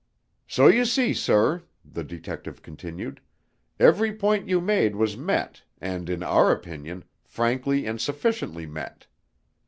"So 0.47 0.65
you 0.65 0.83
see, 0.85 1.13
sir," 1.13 1.61
the 1.85 2.03
detective 2.03 2.63
continued, 2.63 3.21
"every 3.79 4.11
point 4.15 4.47
you 4.49 4.59
made 4.59 4.95
was 4.95 5.15
met, 5.15 5.61
and 5.79 6.09
in 6.09 6.23
our 6.23 6.51
opinion, 6.51 7.03
frankly 7.23 7.85
and 7.85 8.01
sufficiently 8.01 8.65
met. 8.65 9.05